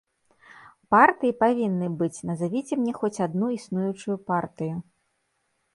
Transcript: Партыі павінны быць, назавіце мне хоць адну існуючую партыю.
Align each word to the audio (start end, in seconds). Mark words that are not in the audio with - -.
Партыі 0.95 1.33
павінны 1.43 1.89
быць, 1.99 2.23
назавіце 2.31 2.73
мне 2.81 2.93
хоць 3.01 3.15
адну 3.27 3.47
існуючую 3.59 4.17
партыю. 4.33 4.75